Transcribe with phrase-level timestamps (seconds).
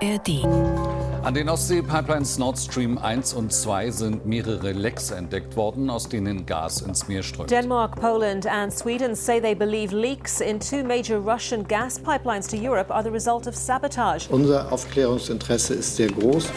[0.00, 0.44] ARD.
[1.24, 6.46] An den Ostsee-Pipelines Nord Stream 1 und 2 sind mehrere Lecks entdeckt worden, aus denen
[6.46, 7.50] Gas ins Meer strömt.
[7.50, 12.56] Denmark, Poland, and Sweden say they believe leaks in two major Russian gas pipelines to
[12.56, 14.28] Europe are the result of sabotage.
[14.30, 16.48] Unser Aufklärungsinteresse ist sehr groß.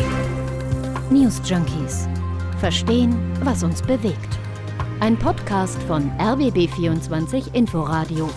[1.10, 2.08] News Junkies.
[2.60, 4.38] Verstehen, was uns bewegt.
[5.00, 8.30] Ein Podcast von RBB24 Inforadio.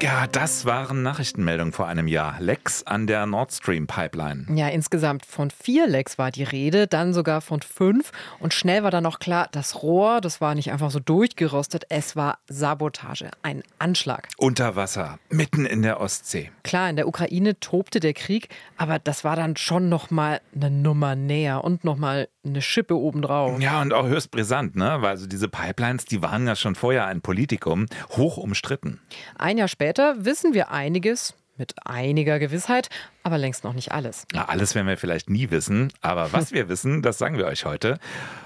[0.00, 2.36] Ja, das waren Nachrichtenmeldungen vor einem Jahr.
[2.38, 4.46] Lecks an der Nord Stream Pipeline.
[4.54, 8.12] Ja, insgesamt von vier Lecks war die Rede, dann sogar von fünf.
[8.38, 12.14] Und schnell war dann noch klar, das Rohr, das war nicht einfach so durchgerostet, es
[12.14, 14.28] war Sabotage, ein Anschlag.
[14.36, 16.52] Unter Wasser, mitten in der Ostsee.
[16.62, 20.70] Klar, in der Ukraine tobte der Krieg, aber das war dann schon noch mal eine
[20.70, 23.60] Nummer näher und noch mal eine Schippe obendrauf.
[23.60, 24.98] Ja, und auch höchst brisant, ne?
[25.00, 29.00] Weil also diese Pipelines, die waren ja schon vorher ein Politikum, hoch umstritten.
[29.36, 32.88] Ein Jahr später wissen wir einiges, mit einiger Gewissheit,
[33.22, 34.26] aber längst noch nicht alles.
[34.32, 37.64] Na, alles werden wir vielleicht nie wissen, aber was wir wissen, das sagen wir euch
[37.64, 37.98] heute.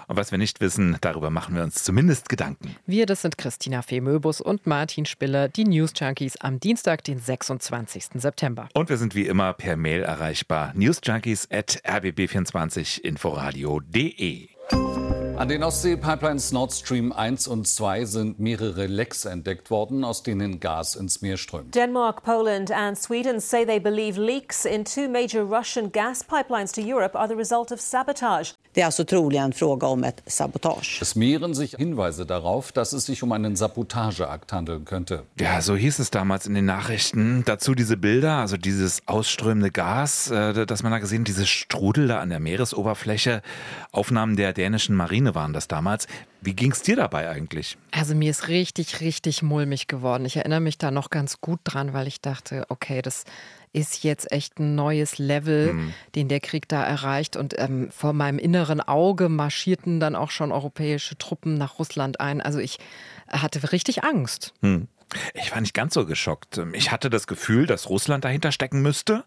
[0.08, 2.76] Und was wir nicht wissen, darüber machen wir uns zumindest Gedanken.
[2.86, 8.06] Wir, das sind Christina Fehmöbus und Martin Spiller, die News Junkies am Dienstag, den 26.
[8.14, 8.68] September.
[8.74, 10.72] Und wir sind wie immer per Mail erreichbar.
[10.74, 14.48] newsjunkies at rbb24inforadio.de.
[15.42, 20.60] An den Ostsee-Pipelines Nord Stream 1 und 2 sind mehrere Lecks entdeckt worden, aus denen
[20.60, 21.74] Gas ins Meer strömt.
[21.74, 26.80] Denmark, Poland, and Sweden say they believe leaks in two major Russian gas pipelines to
[26.80, 28.54] Europe are the result of sabotage.
[28.74, 31.02] Det är alltså troligen fråga om ett sabotage.
[31.02, 35.24] Es mehren sich Hinweise darauf, dass es sich um einen Sabotageakt handeln könnte.
[35.38, 37.42] Ja, so hieß es damals in den Nachrichten.
[37.44, 42.20] Dazu diese Bilder, also dieses ausströmende Gas, äh, das man da gesehen, diese Strudel da
[42.20, 43.42] an der Meeresoberfläche.
[43.90, 46.06] Aufnahmen der dänischen Marine waren das damals.
[46.40, 47.76] Wie ging es dir dabei eigentlich?
[47.90, 50.24] Also mir ist richtig, richtig mulmig geworden.
[50.24, 53.24] Ich erinnere mich da noch ganz gut dran, weil ich dachte, okay, das
[53.72, 55.94] ist jetzt echt ein neues Level, mhm.
[56.14, 57.36] den der Krieg da erreicht.
[57.36, 62.40] Und ähm, vor meinem inneren Auge marschierten dann auch schon europäische Truppen nach Russland ein.
[62.40, 62.78] Also ich
[63.28, 64.52] hatte richtig Angst.
[64.60, 64.88] Mhm.
[65.34, 66.60] Ich war nicht ganz so geschockt.
[66.72, 69.24] Ich hatte das Gefühl, dass Russland dahinter stecken müsste.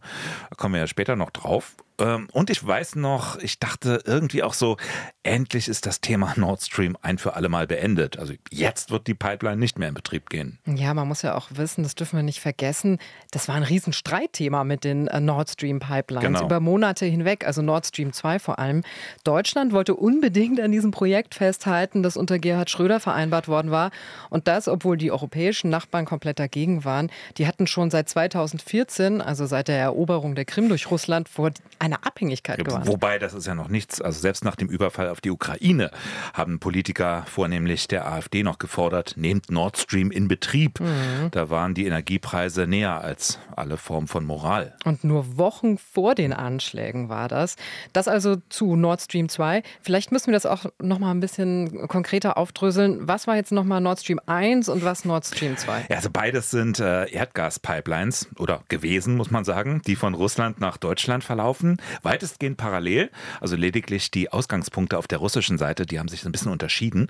[0.50, 1.76] Da kommen wir ja später noch drauf.
[2.00, 4.78] Ähm, und ich weiß noch, ich dachte irgendwie auch so,
[5.24, 8.18] endlich ist das Thema Nord Stream ein für alle Mal beendet.
[8.20, 10.60] Also jetzt wird die Pipeline nicht mehr in Betrieb gehen.
[10.66, 13.00] Ja, man muss ja auch wissen, das dürfen wir nicht vergessen,
[13.32, 16.46] das war ein Riesenstreitthema mit den äh, Nord Stream Pipelines Genau.
[16.46, 18.84] über Monate hinweg, also Nord Stream 2 vor allem.
[19.24, 23.92] Deutschland wollte unbedingt an diesem Projekt festhalten, das unter Gerhard Schröder vereinbart worden war.
[24.30, 27.10] Und das, obwohl die europäischen Nachbarn komplett dagegen waren.
[27.38, 31.52] Die hatten schon seit 2014, also seit der Eroberung der Krim durch Russland, vor
[31.86, 32.88] einer Abhängigkeit gewarnt.
[32.88, 34.02] Wobei, das ist ja noch nichts.
[34.02, 35.92] Also selbst nach dem Überfall auf die Ukraine
[36.34, 40.80] haben Politiker, vornehmlich der AfD, noch gefordert, nehmt Nord Stream in Betrieb.
[40.80, 41.30] Mhm.
[41.32, 44.76] Da waren die Energiepreise näher als alle Formen von Moral.
[44.84, 47.56] Und nur Wochen vor den Anschlägen war das.
[47.94, 49.64] Das also zu Nord Stream 2.
[49.82, 53.08] Vielleicht müssen wir das auch noch mal ein bisschen konkreter aufdröseln.
[53.08, 55.86] Was war jetzt noch mal Nord Stream 1 und was Nord Stream 2?
[55.90, 60.78] Ja, also beides sind äh, Erdgaspipelines oder gewesen, muss man sagen, die von Russland nach
[60.78, 61.75] Deutschland verlaufen.
[62.04, 63.10] Weitestgehend parallel,
[63.42, 67.10] also lediglich die Ausgangspunkte auf der russischen Seite, die haben sich ein bisschen unterschieden.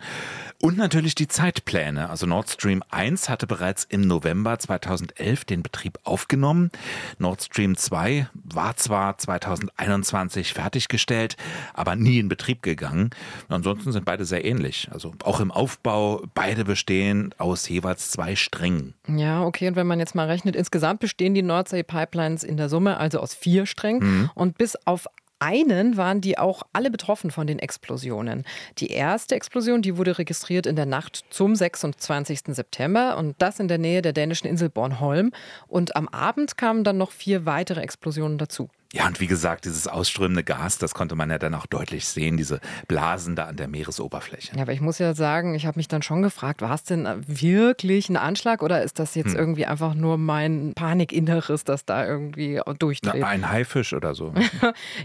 [0.61, 2.09] Und natürlich die Zeitpläne.
[2.09, 6.71] Also Nord Stream 1 hatte bereits im November 2011 den Betrieb aufgenommen.
[7.19, 11.35] Nord Stream 2 war zwar 2021 fertiggestellt,
[11.73, 13.09] aber nie in Betrieb gegangen.
[13.49, 14.89] Ansonsten sind beide sehr ähnlich.
[14.91, 18.93] Also auch im Aufbau, beide bestehen aus jeweils zwei Strängen.
[19.07, 19.67] Ja, okay.
[19.67, 23.33] Und wenn man jetzt mal rechnet, insgesamt bestehen die Nordsee-Pipelines in der Summe also aus
[23.33, 24.29] vier Strängen.
[24.33, 25.07] Und bis auf
[25.39, 28.45] einen waren die auch alle betroffen von den Explosionen.
[28.77, 32.55] Die erste Explosion, die wurde registriert in der Nacht zum 26.
[32.55, 35.31] September und das in der Nähe der dänischen Insel Bornholm.
[35.67, 38.69] Und am Abend kamen dann noch vier weitere Explosionen dazu.
[38.95, 42.37] Ja, und wie gesagt, dieses ausströmende Gas, das konnte man ja dann auch deutlich sehen,
[42.37, 44.55] diese Blasen da an der Meeresoberfläche.
[44.55, 47.05] Ja, aber ich muss ja sagen, ich habe mich dann schon gefragt, war es denn
[47.27, 52.61] wirklich ein Anschlag oder ist das jetzt irgendwie einfach nur mein Panikinneres, das da irgendwie
[52.65, 53.21] Na, durchdreht?
[53.23, 54.33] ein Haifisch oder so.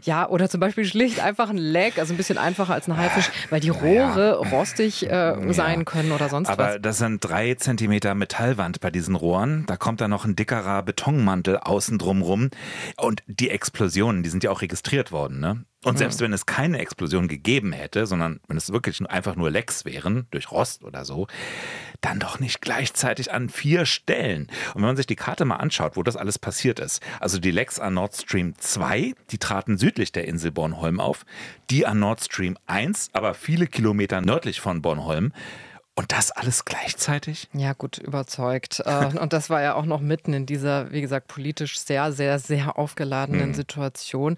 [0.05, 3.31] Ja, oder zum Beispiel schlicht einfach ein Leck, also ein bisschen einfacher als ein Haifisch,
[3.51, 6.79] weil die Rohre rostig äh, sein können oder sonst Aber was.
[6.81, 9.65] das sind drei Zentimeter Metallwand bei diesen Rohren.
[9.67, 12.51] Da kommt dann noch ein dickerer Betonmantel außen drum rum.
[12.97, 15.65] Und die Explosionen, die sind ja auch registriert worden, ne?
[15.83, 19.87] Und selbst wenn es keine Explosion gegeben hätte, sondern wenn es wirklich einfach nur Lecks
[19.87, 21.27] wären, durch Rost oder so,
[22.03, 24.49] dann doch nicht gleichzeitig an vier Stellen.
[24.75, 27.51] Und wenn man sich die Karte mal anschaut, wo das alles passiert ist, also die
[27.51, 31.25] Lecks an Nord Stream 2, die traten südlich der Insel Bornholm auf,
[31.71, 35.33] die an Nord Stream 1, aber viele Kilometer nördlich von Bornholm.
[36.01, 37.51] Und das alles gleichzeitig?
[37.53, 38.81] Ja, gut, überzeugt.
[38.87, 42.39] Äh, und das war ja auch noch mitten in dieser, wie gesagt, politisch sehr, sehr,
[42.39, 43.55] sehr aufgeladenen mhm.
[43.55, 44.37] Situation.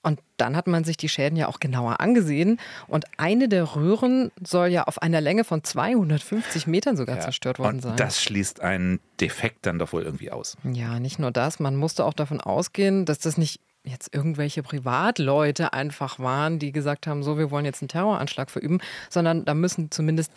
[0.00, 2.58] Und dann hat man sich die Schäden ja auch genauer angesehen.
[2.88, 7.58] Und eine der Röhren soll ja auf einer Länge von 250 Metern sogar ja, zerstört
[7.58, 7.90] worden sein.
[7.90, 10.56] Und das schließt einen Defekt dann doch wohl irgendwie aus.
[10.64, 11.60] Ja, nicht nur das.
[11.60, 17.06] Man musste auch davon ausgehen, dass das nicht jetzt irgendwelche Privatleute einfach waren, die gesagt
[17.06, 18.78] haben, so, wir wollen jetzt einen Terroranschlag verüben,
[19.10, 20.32] sondern da müssen zumindest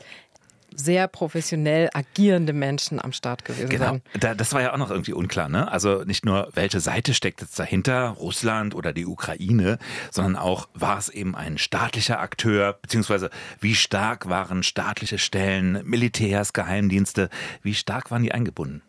[0.76, 3.86] sehr professionell agierende Menschen am Start gewesen genau.
[3.86, 4.02] sein.
[4.20, 5.50] Da, das war ja auch noch irgendwie unklar.
[5.50, 5.72] Ne?
[5.72, 9.78] Also nicht nur, welche Seite steckt jetzt dahinter, Russland oder die Ukraine,
[10.12, 13.30] sondern auch, war es eben ein staatlicher Akteur, beziehungsweise
[13.60, 17.30] wie stark waren staatliche Stellen, Militärs, Geheimdienste,
[17.62, 18.82] wie stark waren die eingebunden?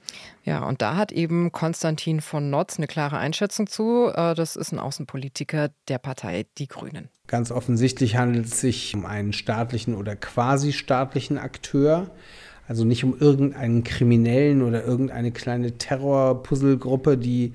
[0.46, 4.12] Ja, und da hat eben Konstantin von Notz eine klare Einschätzung zu.
[4.14, 7.08] Äh, das ist ein Außenpolitiker der Partei Die Grünen.
[7.26, 12.12] Ganz offensichtlich handelt es sich um einen staatlichen oder quasi staatlichen Akteur.
[12.68, 17.54] Also nicht um irgendeinen Kriminellen oder irgendeine kleine Terrorpuzzlegruppe, die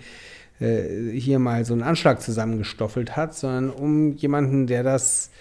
[0.60, 5.32] äh, hier mal so einen Anschlag zusammengestoffelt hat, sondern um jemanden, der das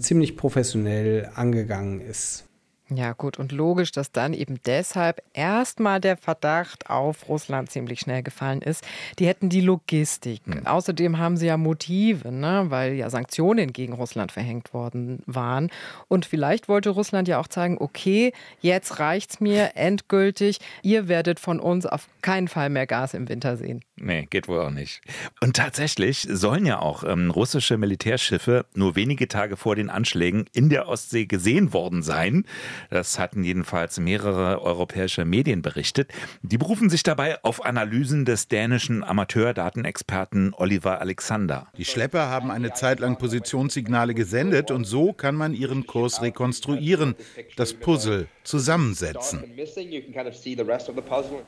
[0.00, 2.45] ziemlich professionell angegangen ist.
[2.88, 8.22] Ja, gut, und logisch, dass dann eben deshalb erstmal der Verdacht auf Russland ziemlich schnell
[8.22, 8.84] gefallen ist.
[9.18, 10.46] Die hätten die Logistik.
[10.46, 10.66] Mhm.
[10.66, 12.66] Außerdem haben sie ja Motive, ne?
[12.68, 15.70] weil ja Sanktionen gegen Russland verhängt worden waren.
[16.06, 20.58] Und vielleicht wollte Russland ja auch zeigen, okay, jetzt reicht's mir endgültig.
[20.82, 23.80] Ihr werdet von uns auf keinen Fall mehr Gas im Winter sehen.
[23.96, 25.00] Nee, geht wohl auch nicht.
[25.40, 30.68] Und tatsächlich sollen ja auch ähm, russische Militärschiffe nur wenige Tage vor den Anschlägen in
[30.68, 32.44] der Ostsee gesehen worden sein.
[32.90, 36.10] Das hatten jedenfalls mehrere europäische Medien berichtet.
[36.42, 41.66] Die berufen sich dabei auf Analysen des dänischen Amateurdatenexperten Oliver Alexander.
[41.78, 47.14] Die Schlepper haben eine Zeit lang Positionssignale gesendet und so kann man ihren Kurs rekonstruieren,
[47.56, 49.44] das Puzzle zusammensetzen.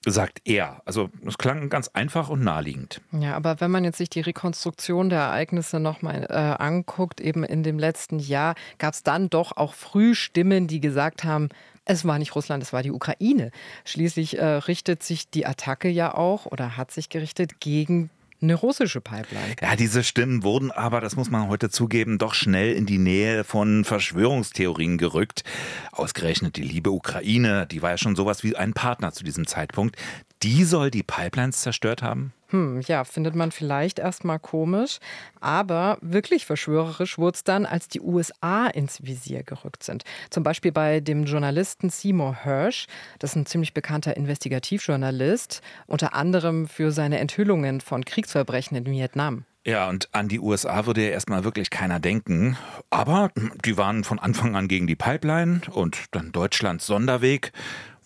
[0.06, 0.82] Sagt er.
[0.84, 3.00] Also es klang ganz einfach und naheliegend.
[3.12, 7.62] Ja, aber wenn man jetzt sich die Rekonstruktion der Ereignisse nochmal äh, anguckt, eben in
[7.62, 11.48] dem letzten Jahr, gab es dann doch auch früh Stimmen, die gesagt gesagt haben,
[11.84, 13.50] es war nicht Russland, es war die Ukraine.
[13.84, 18.10] Schließlich äh, richtet sich die Attacke ja auch oder hat sich gerichtet gegen
[18.40, 19.56] eine russische Pipeline.
[19.60, 23.42] Ja, diese Stimmen wurden aber, das muss man heute zugeben, doch schnell in die Nähe
[23.42, 25.42] von Verschwörungstheorien gerückt.
[25.90, 29.96] Ausgerechnet die liebe Ukraine, die war ja schon sowas wie ein Partner zu diesem Zeitpunkt.
[30.42, 32.32] Die soll die Pipelines zerstört haben?
[32.50, 35.00] Hm, ja, findet man vielleicht erstmal komisch,
[35.40, 40.04] aber wirklich verschwörerisch wurde es dann, als die USA ins Visier gerückt sind.
[40.30, 42.86] Zum Beispiel bei dem Journalisten Seymour Hirsch,
[43.18, 49.44] das ist ein ziemlich bekannter Investigativjournalist, unter anderem für seine Enthüllungen von Kriegsverbrechen in Vietnam.
[49.68, 52.56] Ja, und an die USA würde ja erstmal wirklich keiner denken.
[52.88, 53.30] Aber
[53.66, 57.52] die waren von Anfang an gegen die Pipeline und dann Deutschlands Sonderweg.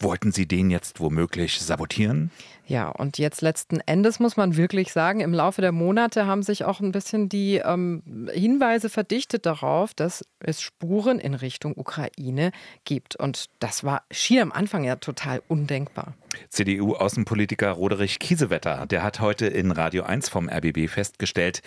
[0.02, 2.32] Wollten Sie den jetzt womöglich sabotieren?
[2.72, 6.64] Ja, und jetzt letzten Endes muss man wirklich sagen, im Laufe der Monate haben sich
[6.64, 8.02] auch ein bisschen die ähm,
[8.32, 12.50] Hinweise verdichtet darauf, dass es Spuren in Richtung Ukraine
[12.86, 13.14] gibt.
[13.14, 16.14] Und das war schier am Anfang ja total undenkbar.
[16.48, 21.60] CDU-Außenpolitiker Roderich Kiesewetter, der hat heute in Radio 1 vom RBB festgestellt,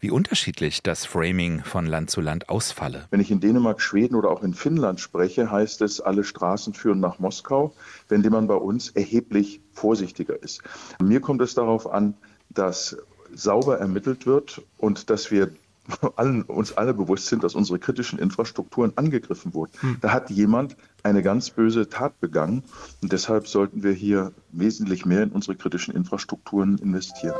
[0.00, 3.06] wie unterschiedlich das Framing von Land zu Land ausfalle.
[3.10, 7.00] Wenn ich in Dänemark, Schweden oder auch in Finnland spreche, heißt es, alle Straßen führen
[7.00, 7.72] nach Moskau,
[8.08, 10.62] wenn man bei uns erheblich vorsichtiger ist.
[11.02, 12.14] Mir kommt es darauf an,
[12.48, 12.96] dass
[13.32, 15.52] sauber ermittelt wird und dass wir
[16.16, 19.72] allen, uns alle bewusst sind, dass unsere kritischen Infrastrukturen angegriffen wurden.
[19.80, 19.96] Hm.
[20.00, 22.62] Da hat jemand eine ganz böse Tat begangen
[23.02, 27.36] und deshalb sollten wir hier wesentlich mehr in unsere kritischen Infrastrukturen investieren.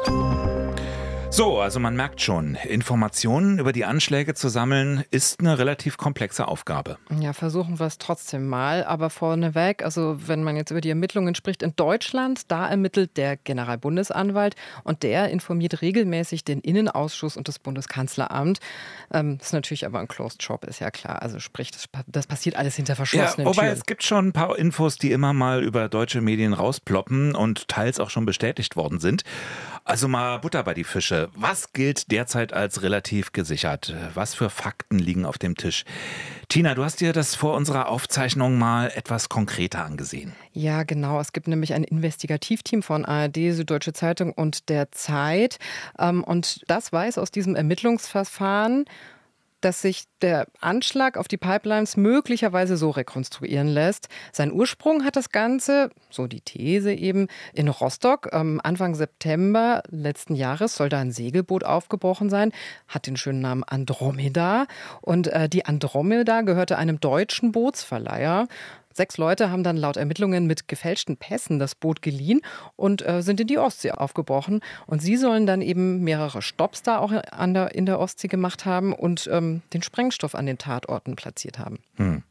[1.32, 6.48] So, also man merkt schon, Informationen über die Anschläge zu sammeln ist eine relativ komplexe
[6.48, 6.98] Aufgabe.
[7.20, 8.82] Ja, versuchen wir es trotzdem mal.
[8.82, 13.36] Aber vorneweg, also wenn man jetzt über die Ermittlungen spricht, in Deutschland, da ermittelt der
[13.36, 18.58] Generalbundesanwalt und der informiert regelmäßig den Innenausschuss und das Bundeskanzleramt.
[19.12, 21.22] Ähm, das ist natürlich aber ein Closed Shop, ist ja klar.
[21.22, 23.78] Also sprich, das, das passiert alles hinter verschlossenen ja, wobei Türen.
[23.78, 28.00] es gibt schon ein paar Infos, die immer mal über deutsche Medien rausploppen und teils
[28.00, 29.22] auch schon bestätigt worden sind.
[29.84, 31.30] Also mal Butter bei die Fische.
[31.34, 33.94] Was gilt derzeit als relativ gesichert?
[34.14, 35.84] Was für Fakten liegen auf dem Tisch?
[36.48, 40.34] Tina, du hast dir das vor unserer Aufzeichnung mal etwas konkreter angesehen.
[40.52, 41.20] Ja, genau.
[41.20, 45.58] Es gibt nämlich ein Investigativteam von ARD, Süddeutsche Zeitung und der Zeit.
[45.98, 48.84] Ähm, und das weiß aus diesem Ermittlungsverfahren,
[49.60, 54.08] dass sich der Anschlag auf die Pipelines möglicherweise so rekonstruieren lässt.
[54.32, 58.28] Sein Ursprung hat das Ganze, so die These eben, in Rostock.
[58.32, 62.52] Ähm, Anfang September letzten Jahres soll da ein Segelboot aufgebrochen sein,
[62.88, 64.66] hat den schönen Namen Andromeda.
[65.00, 68.46] Und äh, die Andromeda gehörte einem deutschen Bootsverleiher.
[68.92, 72.40] Sechs Leute haben dann laut Ermittlungen mit gefälschten Pässen das Boot geliehen
[72.76, 74.60] und äh, sind in die Ostsee aufgebrochen.
[74.86, 77.12] Und sie sollen dann eben mehrere Stopps da auch
[77.54, 81.78] der, in der Ostsee gemacht haben und ähm, den Sprengstoff an den Tatorten platziert haben.
[81.96, 82.22] Hm.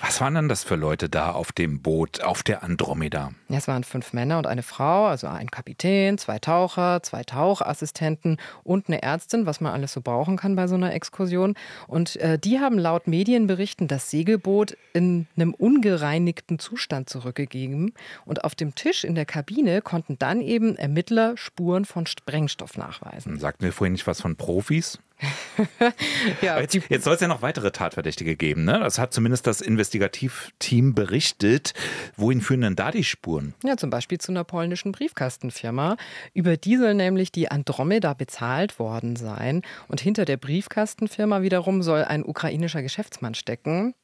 [0.00, 3.32] Was waren denn das für Leute da auf dem Boot, auf der Andromeda?
[3.48, 8.38] Ja, es waren fünf Männer und eine Frau, also ein Kapitän, zwei Taucher, zwei Tauchassistenten
[8.64, 11.54] und eine Ärztin, was man alles so brauchen kann bei so einer Exkursion.
[11.86, 17.94] Und äh, die haben laut Medienberichten das Segelboot in einem ungereinigten Zustand zurückgegeben.
[18.24, 23.38] Und auf dem Tisch in der Kabine konnten dann eben Ermittler Spuren von Sprengstoff nachweisen.
[23.38, 24.98] Sagten wir vorhin nicht was von Profis?
[26.42, 28.64] ja, jetzt, jetzt soll es ja noch weitere Tatverdächtige geben.
[28.64, 28.78] Ne?
[28.78, 31.74] Das hat zumindest das Investigativteam berichtet.
[32.16, 33.54] Wohin führen denn da die Spuren?
[33.64, 35.96] Ja, zum Beispiel zu einer polnischen Briefkastenfirma.
[36.32, 39.62] Über die soll nämlich die Andromeda bezahlt worden sein.
[39.88, 43.94] Und hinter der Briefkastenfirma wiederum soll ein ukrainischer Geschäftsmann stecken.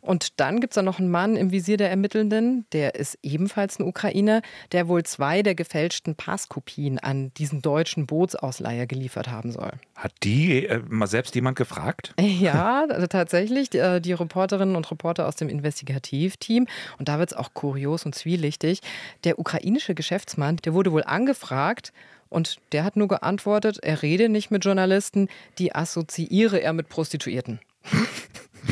[0.00, 3.78] Und dann gibt es da noch einen Mann im Visier der Ermittelnden, der ist ebenfalls
[3.78, 9.72] ein Ukrainer, der wohl zwei der gefälschten Passkopien an diesen deutschen Bootsausleiher geliefert haben soll.
[9.94, 12.14] Hat die äh, mal selbst jemand gefragt?
[12.42, 13.70] Ja, also tatsächlich.
[13.70, 16.66] Die, äh, die, Reporterinnen und Reporter aus dem Investigativteam.
[16.98, 18.80] Und da wird es auch kurios und zwielichtig.
[19.24, 21.92] Der ukrainische Geschäftsmann, der wurde wohl angefragt.
[22.28, 25.28] Und der hat nur geantwortet, er rede nicht mit Journalisten,
[25.58, 27.60] die assoziiere er mit Prostituierten.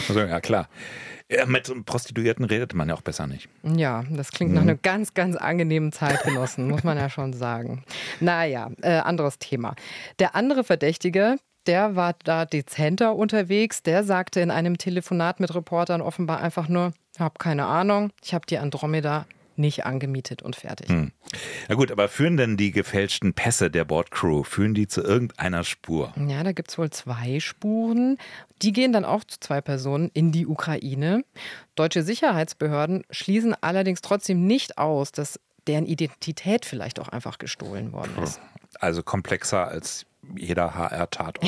[0.09, 0.68] Also, ja, klar.
[1.30, 3.49] Ja, mit Prostituierten redet man ja auch besser nicht.
[3.62, 4.56] Ja, das klingt mhm.
[4.56, 7.85] nach einem ganz, ganz angenehmen Zeitgenossen, muss man ja schon sagen.
[8.18, 9.76] Naja, äh, anderes Thema.
[10.18, 13.82] Der andere Verdächtige, der war da dezenter unterwegs.
[13.82, 18.34] Der sagte in einem Telefonat mit Reportern offenbar einfach nur, ich habe keine Ahnung, ich
[18.34, 19.26] habe die Andromeda
[19.60, 20.88] nicht angemietet und fertig.
[20.88, 21.12] Hm.
[21.68, 26.12] Na gut, aber führen denn die gefälschten Pässe der Bordcrew, führen die zu irgendeiner Spur?
[26.26, 28.16] Ja, da gibt es wohl zwei Spuren.
[28.62, 31.24] Die gehen dann auch zu zwei Personen in die Ukraine.
[31.76, 38.12] Deutsche Sicherheitsbehörden schließen allerdings trotzdem nicht aus, dass deren Identität vielleicht auch einfach gestohlen worden
[38.22, 38.40] ist.
[38.80, 40.06] Also komplexer als
[40.37, 41.40] jeder HR-Tatort.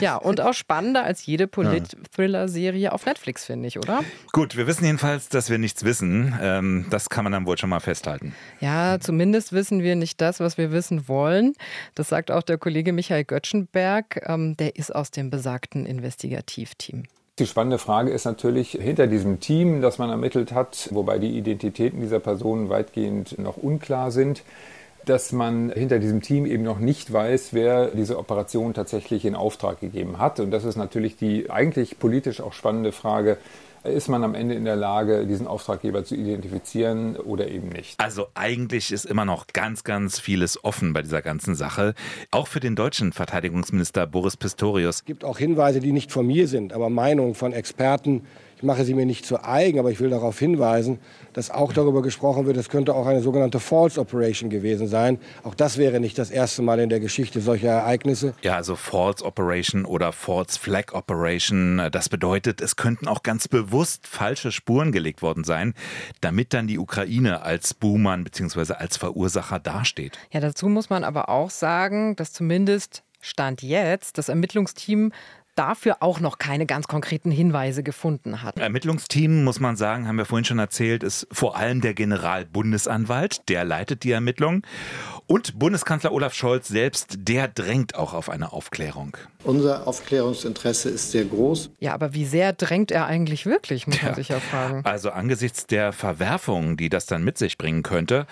[0.00, 4.02] ja, und auch spannender als jede Polit-Thriller-Serie auf Netflix, finde ich, oder?
[4.32, 6.34] Gut, wir wissen jedenfalls, dass wir nichts wissen.
[6.40, 8.34] Ähm, das kann man dann wohl schon mal festhalten.
[8.60, 11.54] Ja, zumindest wissen wir nicht das, was wir wissen wollen.
[11.94, 14.22] Das sagt auch der Kollege Michael Göttschenberg.
[14.26, 17.04] Ähm, der ist aus dem besagten Investigativteam.
[17.40, 22.00] Die spannende Frage ist natürlich hinter diesem Team, das man ermittelt hat, wobei die Identitäten
[22.00, 24.44] dieser Personen weitgehend noch unklar sind
[25.06, 29.80] dass man hinter diesem Team eben noch nicht weiß, wer diese Operation tatsächlich in Auftrag
[29.80, 30.40] gegeben hat.
[30.40, 33.38] Und das ist natürlich die eigentlich politisch auch spannende Frage,
[33.84, 38.00] ist man am Ende in der Lage, diesen Auftraggeber zu identifizieren oder eben nicht.
[38.00, 41.94] Also eigentlich ist immer noch ganz, ganz vieles offen bei dieser ganzen Sache.
[42.30, 44.96] Auch für den deutschen Verteidigungsminister Boris Pistorius.
[44.96, 48.22] Es gibt auch Hinweise, die nicht von mir sind, aber Meinungen von Experten,
[48.64, 50.98] mache sie mir nicht zu eigen, aber ich will darauf hinweisen,
[51.32, 55.18] dass auch darüber gesprochen wird, es könnte auch eine sogenannte False Operation gewesen sein.
[55.42, 58.34] Auch das wäre nicht das erste Mal in der Geschichte solcher Ereignisse.
[58.42, 64.06] Ja, also False Operation oder False Flag Operation, das bedeutet, es könnten auch ganz bewusst
[64.06, 65.74] falsche Spuren gelegt worden sein,
[66.20, 68.74] damit dann die Ukraine als Buhmann bzw.
[68.74, 70.18] als Verursacher dasteht.
[70.32, 75.10] Ja, dazu muss man aber auch sagen, dass zumindest Stand jetzt das Ermittlungsteam
[75.54, 78.58] dafür auch noch keine ganz konkreten Hinweise gefunden hat.
[78.58, 83.64] Ermittlungsteam, muss man sagen, haben wir vorhin schon erzählt, ist vor allem der Generalbundesanwalt, der
[83.64, 84.62] leitet die Ermittlungen.
[85.26, 89.16] Und Bundeskanzler Olaf Scholz selbst, der drängt auch auf eine Aufklärung.
[89.42, 91.70] Unser Aufklärungsinteresse ist sehr groß.
[91.80, 94.82] Ja, aber wie sehr drängt er eigentlich wirklich, muss man sich ja fragen.
[94.84, 98.26] Also angesichts der Verwerfungen, die das dann mit sich bringen könnte,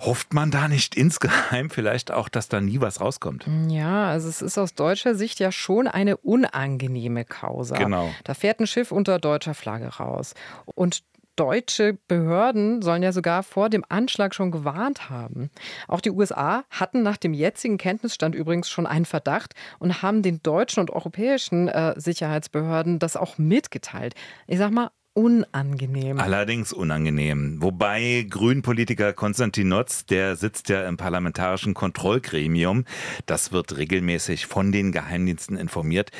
[0.00, 3.46] Hofft man da nicht insgeheim vielleicht auch, dass da nie was rauskommt?
[3.68, 7.76] Ja, also es ist aus deutscher Sicht ja schon eine unangenehme Causa.
[7.76, 8.10] Genau.
[8.24, 10.34] Da fährt ein Schiff unter deutscher Flagge raus.
[10.74, 11.02] Und
[11.36, 15.50] deutsche Behörden sollen ja sogar vor dem Anschlag schon gewarnt haben.
[15.88, 20.42] Auch die USA hatten nach dem jetzigen Kenntnisstand übrigens schon einen Verdacht und haben den
[20.42, 24.14] deutschen und europäischen äh, Sicherheitsbehörden das auch mitgeteilt.
[24.46, 26.20] Ich sag mal, unangenehm.
[26.20, 27.56] Allerdings unangenehm.
[27.60, 32.84] Wobei Grünpolitiker Konstantin Notz, der sitzt ja im parlamentarischen Kontrollgremium,
[33.26, 36.10] das wird regelmäßig von den Geheimdiensten informiert,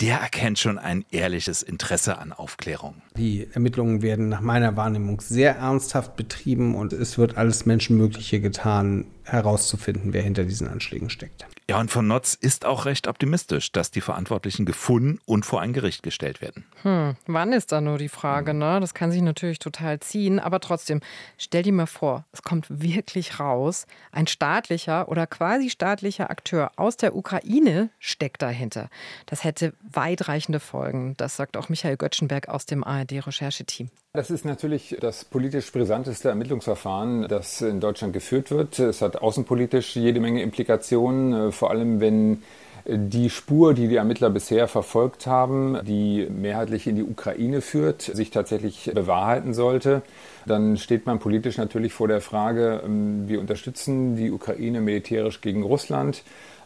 [0.00, 3.02] der erkennt schon ein ehrliches Interesse an Aufklärung.
[3.16, 9.06] Die Ermittlungen werden nach meiner Wahrnehmung sehr ernsthaft betrieben und es wird alles Menschenmögliche getan,
[9.24, 11.46] herauszufinden, wer hinter diesen Anschlägen steckt.
[11.68, 15.72] Ja, und von Notz ist auch recht optimistisch, dass die Verantwortlichen gefunden und vor ein
[15.72, 16.64] Gericht gestellt werden.
[16.82, 18.80] Hm, wann ist da nur die Frage, ne?
[18.80, 21.00] Das kann sich natürlich total ziehen, aber trotzdem,
[21.38, 26.98] stell dir mal vor, es kommt wirklich raus, ein staatlicher oder quasi staatlicher Akteur aus
[26.98, 28.90] der Ukraine steckt dahinter.
[29.24, 33.88] Das hätte weitreichende Folgen, das sagt auch Michael Göttschenberg aus dem ARD-Rechercheteam.
[34.16, 38.78] Das ist natürlich das politisch brisanteste Ermittlungsverfahren, das in Deutschland geführt wird.
[38.78, 42.40] Es hat außenpolitisch jede Menge Implikationen, vor allem wenn
[42.86, 48.30] die Spur, die die Ermittler bisher verfolgt haben, die mehrheitlich in die Ukraine führt, sich
[48.30, 50.02] tatsächlich bewahrheiten sollte,
[50.46, 55.64] dann steht man politisch natürlich vor der Frage, ähm, wir unterstützen die Ukraine militärisch gegen
[55.64, 56.22] Russland.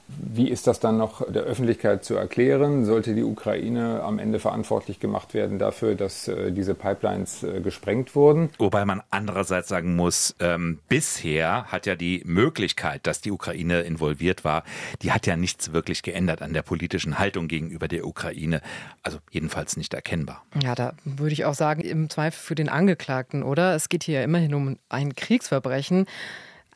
[0.08, 2.86] Wie ist das dann noch der Öffentlichkeit zu erklären?
[2.86, 8.14] Sollte die Ukraine am Ende verantwortlich gemacht werden dafür, dass äh, diese Pipelines äh, gesprengt
[8.14, 8.48] wurden?
[8.58, 14.44] Wobei man andererseits sagen muss, ähm, bisher hat ja die Möglichkeit, dass die Ukraine involviert
[14.44, 14.64] war,
[15.02, 18.62] die hat ja nichts wirklich geändert an der politischen Haltung gegenüber der Ukraine.
[19.02, 20.42] Also jedenfalls nicht erkennbar.
[20.62, 23.74] Ja, da würde ich auch sagen, im Zweifel für den Angeklagten, oder?
[23.74, 26.06] Es geht hier ja immerhin um ein Kriegsverbrechen.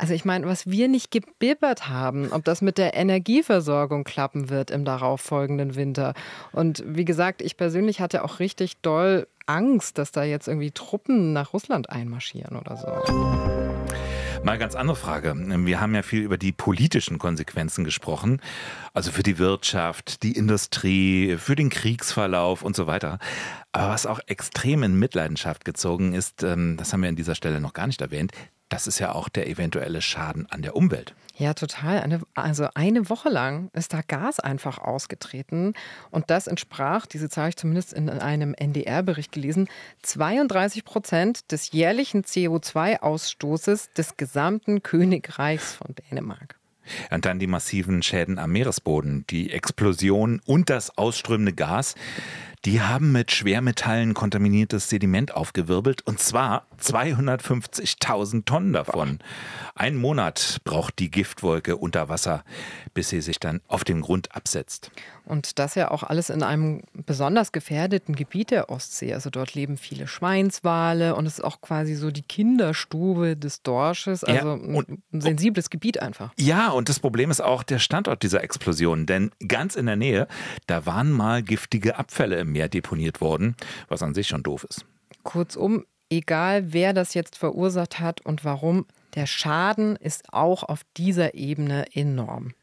[0.03, 4.73] Also ich meine, was wir nicht gebibbert haben, ob das mit der Energieversorgung klappen wird
[4.73, 6.15] im darauffolgenden Winter.
[6.51, 11.33] Und wie gesagt, ich persönlich hatte auch richtig doll Angst, dass da jetzt irgendwie Truppen
[11.33, 12.89] nach Russland einmarschieren oder so.
[14.43, 15.37] Mal ganz andere Frage.
[15.37, 18.41] Wir haben ja viel über die politischen Konsequenzen gesprochen.
[18.95, 23.21] Also für die Wirtschaft, die Industrie, für den Kriegsverlauf und so weiter.
[23.71, 27.61] Aber was auch extrem in Mitleidenschaft gezogen ist, ähm, das haben wir an dieser Stelle
[27.61, 28.33] noch gar nicht erwähnt,
[28.73, 31.15] das ist ja auch der eventuelle Schaden an der Umwelt.
[31.37, 32.01] Ja, total.
[32.01, 35.75] Eine, also eine Woche lang ist da Gas einfach ausgetreten.
[36.11, 39.69] Und das entsprach, diese Zahl ich zumindest in einem NDR-Bericht gelesen,
[40.03, 46.59] 32 Prozent des jährlichen CO2-Ausstoßes des gesamten Königreichs von Dänemark.
[47.11, 51.95] Und dann die massiven Schäden am Meeresboden, die Explosion und das ausströmende Gas.
[52.65, 59.19] Die haben mit Schwermetallen kontaminiertes Sediment aufgewirbelt und zwar 250.000 Tonnen davon.
[59.75, 62.45] Ein Monat braucht die Giftwolke unter Wasser,
[62.95, 64.93] bis sie sich dann auf dem Grund absetzt.
[65.25, 69.15] Und das ja auch alles in einem besonders gefährdeten Gebiet der Ostsee.
[69.15, 74.25] Also dort leben viele Schweinswale und es ist auch quasi so die Kinderstube des Dorsches.
[74.25, 76.33] Also ja, und, ein sensibles Gebiet einfach.
[76.39, 79.07] Ja, und das Problem ist auch der Standort dieser Explosion.
[79.07, 80.27] Denn ganz in der Nähe,
[80.67, 83.57] da waren mal giftige Abfälle im Meer deponiert worden,
[83.89, 84.85] was an sich schon doof ist.
[85.23, 91.35] Kurzum, egal wer das jetzt verursacht hat und warum, der Schaden ist auch auf dieser
[91.35, 92.55] Ebene enorm.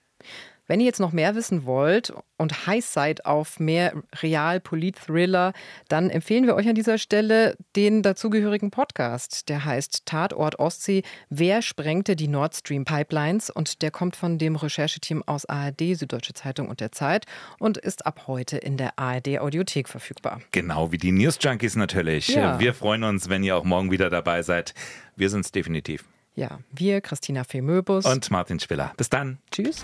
[0.69, 5.53] Wenn ihr jetzt noch mehr wissen wollt und heiß seid auf mehr Real-Polit-Thriller,
[5.87, 9.49] dann empfehlen wir euch an dieser Stelle den dazugehörigen Podcast.
[9.49, 11.01] Der heißt Tatort Ostsee.
[11.31, 13.49] Wer sprengte die Nord Stream Pipelines?
[13.49, 17.25] Und der kommt von dem Rechercheteam aus ARD, Süddeutsche Zeitung und der Zeit
[17.57, 20.39] und ist ab heute in der ARD Audiothek verfügbar.
[20.51, 22.27] Genau wie die News Junkies natürlich.
[22.27, 22.59] Ja.
[22.59, 24.75] Wir freuen uns, wenn ihr auch morgen wieder dabei seid.
[25.15, 26.05] Wir sind es definitiv.
[26.35, 28.93] Ja, wir, Christina Femöbus und Martin Spiller.
[28.97, 29.39] Bis dann.
[29.51, 29.83] Tschüss.